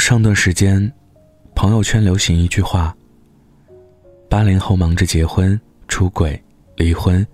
[0.00, 0.90] 上段时间，
[1.54, 2.96] 朋友圈流行一句话
[4.30, 6.42] ：“八零后忙着结婚、出轨、
[6.74, 7.24] 离婚，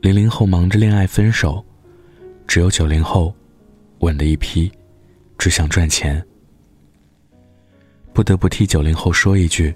[0.00, 1.64] 零零后忙着恋爱、分手，
[2.44, 3.32] 只有九零后，
[4.00, 4.70] 稳的一批，
[5.38, 6.20] 只想赚钱。”
[8.12, 9.74] 不得不替九零后说一句：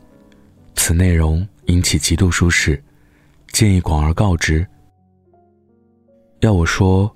[0.74, 2.82] 此内容引起极度舒适，
[3.52, 4.66] 建议广而告之。
[6.40, 7.10] 要我说，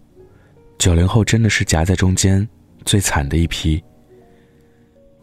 [0.78, 2.48] 九零后真的是夹在中间
[2.84, 3.82] 最惨的一批。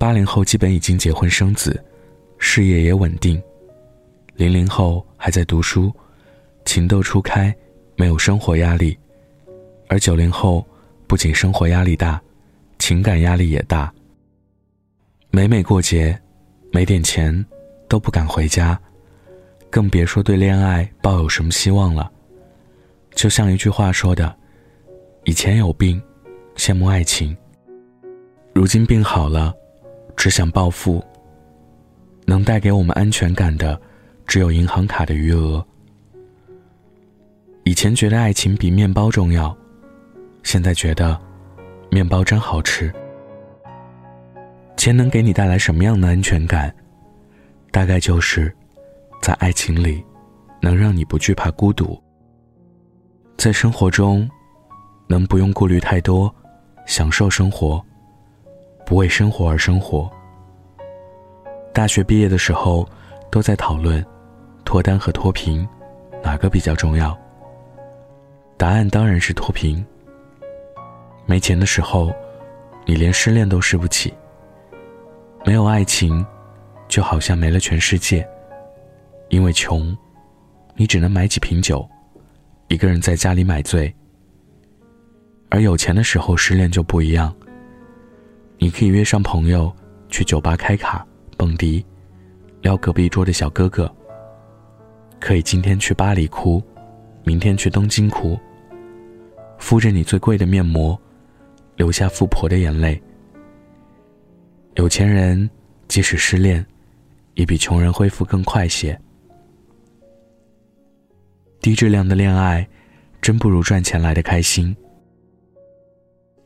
[0.02, 1.80] 八零后基本已经结婚生子，
[2.40, 3.40] 事业也稳定；
[4.34, 5.94] 零零后还在读书，
[6.66, 7.56] 情窦初开，
[7.96, 8.98] 没有生活压力；
[9.90, 10.66] 而九零后
[11.06, 12.20] 不仅生活压力大，
[12.80, 13.94] 情感压力也大。
[15.30, 16.20] 每每过节，
[16.72, 17.46] 没点钱
[17.88, 18.76] 都不敢回家，
[19.70, 22.12] 更别说对恋爱抱有什么希望了。
[23.14, 24.36] 就像一句话说的
[25.26, 26.02] ：“以前有病，
[26.56, 27.36] 羡慕爱情；
[28.52, 29.54] 如今病好了。”
[30.22, 31.04] 只想暴富。
[32.28, 33.82] 能带给我们安全感的，
[34.28, 35.66] 只有银行卡的余额。
[37.64, 39.58] 以前觉得爱情比面包重要，
[40.44, 41.20] 现在觉得
[41.90, 42.94] 面包真好吃。
[44.78, 46.72] 钱能给你带来什么样的安全感？
[47.72, 48.56] 大概就是
[49.24, 50.06] 在爱情里，
[50.62, 52.00] 能让你不惧怕孤独。
[53.38, 54.30] 在生活中，
[55.08, 56.32] 能不用顾虑太多，
[56.86, 57.84] 享受生活。
[58.92, 60.12] 不为生活而生活。
[61.74, 62.86] 大学毕业的时候，
[63.32, 64.06] 都在讨论
[64.66, 65.66] 脱单和脱贫，
[66.22, 67.18] 哪个比较重要？
[68.58, 69.82] 答案当然是脱贫。
[71.26, 72.14] 没钱的时候，
[72.86, 74.14] 你连失恋都失不起。
[75.46, 76.26] 没有爱情，
[76.90, 78.28] 就好像没了全世界。
[79.30, 79.98] 因为穷，
[80.76, 81.88] 你只能买几瓶酒，
[82.68, 83.96] 一个人在家里买醉。
[85.48, 87.34] 而有钱的时候失恋就不一样。
[88.64, 89.76] 你可以约上朋友
[90.08, 91.04] 去酒吧开卡
[91.36, 91.84] 蹦迪，
[92.62, 93.92] 撩隔壁桌的小哥哥。
[95.20, 96.62] 可以今天去巴黎哭，
[97.24, 98.38] 明天去东京哭。
[99.58, 100.96] 敷着你最贵的面膜，
[101.76, 103.02] 流下富婆的眼泪。
[104.76, 105.50] 有钱人
[105.88, 106.64] 即使失恋，
[107.34, 108.96] 也比穷人恢复更快些。
[111.62, 112.68] 低质量的恋爱，
[113.24, 114.78] 真不如赚钱来的开心。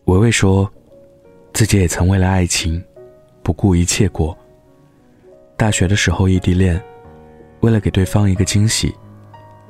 [0.05, 0.71] 维维说。
[1.55, 2.83] 自己也曾为了爱情，
[3.41, 4.37] 不顾一切过。
[5.55, 6.79] 大学的时候异地恋，
[7.61, 8.93] 为了给对方一个惊喜，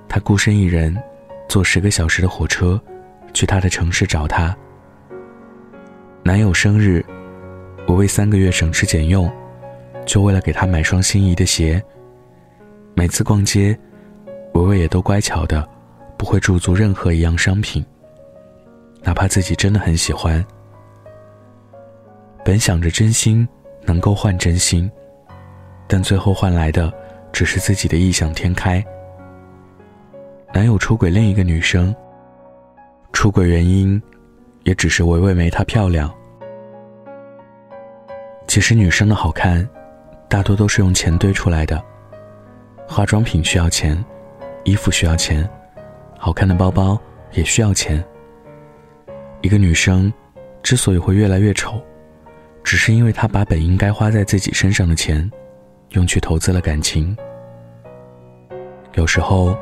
[0.09, 0.97] 他孤身一人，
[1.47, 2.81] 坐十个小时的火车，
[3.35, 4.57] 去他的城市找他。
[6.23, 7.06] 男友生日，
[7.88, 9.31] 我为三个月省吃俭用，
[10.07, 11.79] 就为了给他买双心仪的鞋。
[12.96, 13.78] 每次逛街，
[14.56, 15.69] 维维也都乖巧的，
[16.17, 17.85] 不会驻足任何一样商品，
[19.03, 20.44] 哪怕自己真的很喜欢。
[22.46, 23.46] 本想着真心
[23.82, 24.90] 能够换真心，
[25.88, 26.94] 但最后换来的
[27.34, 28.86] 只是自己的异想天开。
[30.54, 31.94] 男友出轨另一个女生，
[33.12, 34.00] 出轨原因
[34.62, 36.14] 也只是维维没她漂亮。
[38.46, 39.68] 其实女生的好看，
[40.30, 41.84] 大多都是用钱堆出来的。
[42.88, 43.98] 化妆品需要钱，
[44.66, 45.50] 衣服需要钱，
[46.16, 46.96] 好看的包包
[47.32, 48.06] 也需要钱。
[49.42, 50.14] 一个女生
[50.62, 51.82] 之所以会越来越丑。
[52.66, 55.31] 只是因为他把本应该花在自己身上的钱，
[55.92, 57.16] 用去投资了感情。
[58.96, 59.56] 有时候，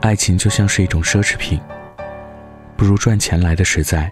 [0.00, 1.60] 爱情就像是一种奢侈品，
[2.76, 4.10] 不如赚钱来的实在。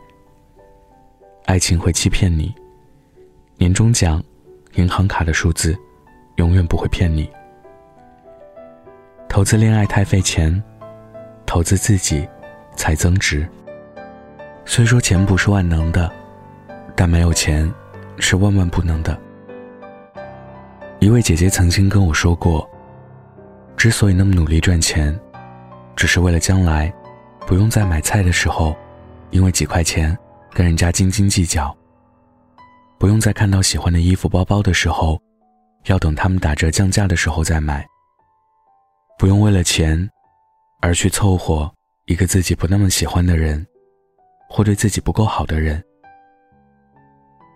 [1.46, 2.54] 爱情会欺骗你，
[3.56, 4.22] 年终奖、
[4.74, 5.76] 银行卡的数字，
[6.36, 7.28] 永远不会骗你。
[9.28, 10.62] 投资恋爱太费钱，
[11.44, 12.26] 投资自己
[12.76, 13.46] 才增值。
[14.64, 16.08] 虽说钱不是万能的，
[16.94, 17.68] 但没有钱。
[18.18, 19.18] 是万万不能的。
[20.98, 22.68] 一位姐姐曾经跟我说过，
[23.76, 25.18] 之所以那么努力赚钱，
[25.94, 26.92] 只是为了将来
[27.46, 28.74] 不用在买菜的时候，
[29.30, 30.16] 因为几块钱
[30.52, 31.70] 跟人家斤斤计较；
[32.98, 35.20] 不用在看到喜欢的衣服、包包的时候，
[35.84, 37.82] 要等他们打折降价的时候再买；
[39.18, 40.08] 不用为了钱
[40.80, 41.70] 而去凑合
[42.06, 43.64] 一个自己不那么喜欢的人，
[44.48, 45.82] 或对自己不够好的人。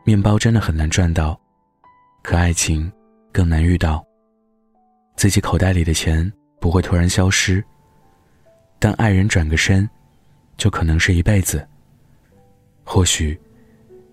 [0.05, 1.39] 面包真的很难赚到，
[2.23, 2.91] 可爱情
[3.31, 4.05] 更难遇到。
[5.17, 7.63] 自己口袋里的钱不会突然消失，
[8.79, 9.89] 但爱人转个身，
[10.57, 11.67] 就可能是一辈子。
[12.83, 13.39] 或许，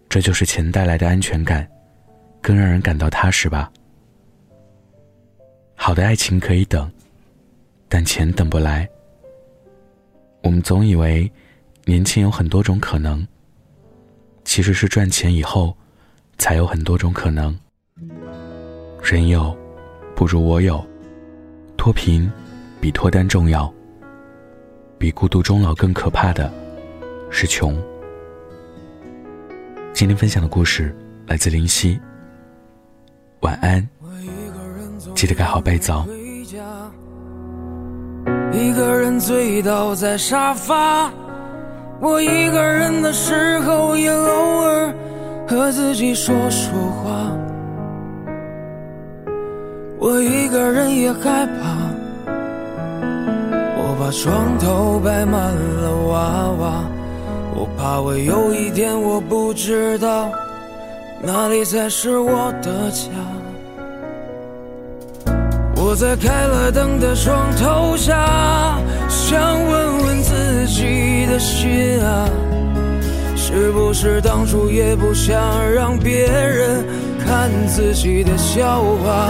[0.09, 1.67] 这就是钱带来的安全感，
[2.41, 3.71] 更让人感到踏实吧。
[5.75, 6.91] 好的爱情可以等，
[7.87, 8.87] 但钱等不来。
[10.43, 11.31] 我们总以为，
[11.85, 13.25] 年轻有很多种可能。
[14.47, 15.75] 其实是赚钱以后，
[16.37, 17.53] 才有很多种可能。
[19.03, 19.55] 人有，
[20.15, 20.83] 不如我有。
[21.75, 22.31] 脱贫
[22.79, 23.71] 比脱单重要，
[24.97, 26.49] 比孤独终老更可怕的
[27.29, 27.77] 是穷。
[29.93, 30.95] 今天分享的故事
[31.27, 31.99] 来自林夕。
[33.41, 33.85] 晚安，
[35.13, 35.91] 记得盖好被子。
[38.53, 41.11] 一个人醉倒在沙发，
[41.99, 44.93] 我一个人的时候也偶尔
[45.47, 46.71] 和自己说说
[47.03, 47.31] 话。
[49.99, 52.31] 我一个人也害怕，
[53.75, 56.83] 我把床头摆满了娃娃，
[57.55, 60.29] 我怕我有一天我不知道
[61.23, 63.09] 哪里才是我的家。
[65.75, 68.13] 我在开了灯的床头下，
[71.39, 72.29] 心啊，
[73.35, 75.35] 是不是当初也不想
[75.71, 76.85] 让别人
[77.25, 79.29] 看自己的笑话？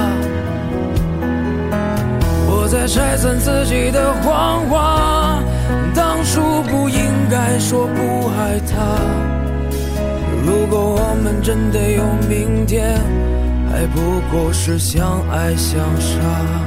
[2.49, 5.43] 我在拆散自己的谎话，
[5.93, 6.99] 当初不应
[7.29, 8.75] 该说不爱他。
[10.45, 12.99] 如果我们真的有明天。
[13.69, 13.99] 还不
[14.31, 16.66] 过是相爱相杀。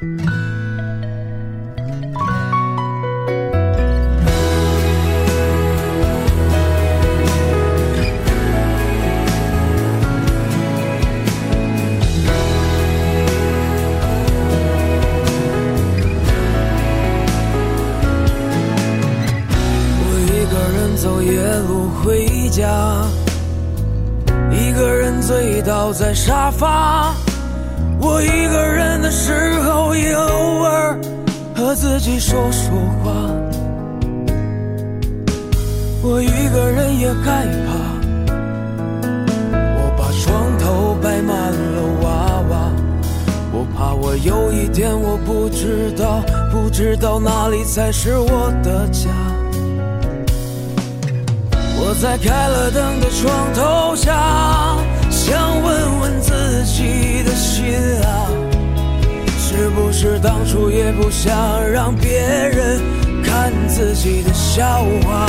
[0.00, 0.04] 我
[20.26, 22.70] 一个人走夜路回家
[24.52, 27.27] 一个人醉倒在沙发。
[28.00, 30.98] 我一个人的时候，也偶尔
[31.54, 32.70] 和自己说说
[33.02, 33.12] 话。
[36.02, 37.74] 我一个人也害怕，
[39.52, 42.08] 我把床头摆满了娃
[42.50, 42.70] 娃。
[43.52, 46.22] 我怕我有一天我不知道，
[46.52, 49.10] 不知道哪里才是我的家。
[51.80, 54.76] 我在开了灯的床头下，
[60.48, 61.36] 当初也不想
[61.70, 62.80] 让别人
[63.22, 64.64] 看自己的笑
[65.02, 65.28] 话？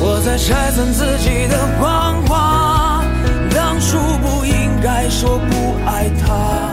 [0.00, 3.04] 我在拆散自己的谎话，
[3.54, 6.72] 当初不应该说不爱他。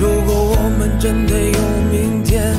[0.00, 1.60] 如果我们真的有
[1.92, 2.52] 明天。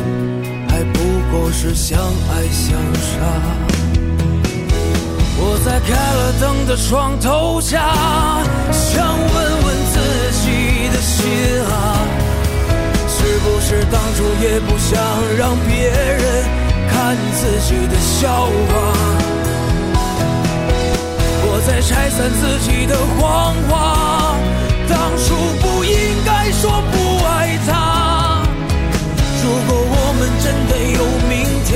[0.70, 1.00] 还不
[1.32, 3.12] 过是相爱相杀。
[5.38, 7.94] 我在开了灯的床头下，
[8.72, 9.85] 想问问
[10.96, 11.28] 的心
[11.62, 12.08] 啊，
[13.10, 14.98] 是不是当初也不想
[15.38, 16.46] 让别人
[16.90, 18.50] 看自己的笑话？
[21.48, 24.38] 我在拆散自己的谎话，
[24.88, 25.94] 当初不应
[26.26, 28.42] 该说不爱他。
[29.44, 31.34] 如果我们真的有明
[31.66, 31.76] 天，